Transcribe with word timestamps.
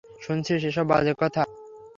শুনছিস 0.21 0.61
এসব 0.63 0.85
বাজে 0.87 1.13
কথা? 1.19 1.43